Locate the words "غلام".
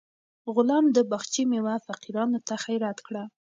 0.55-0.85